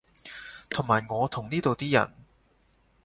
[0.67, 2.11] 同埋我同呢度啲人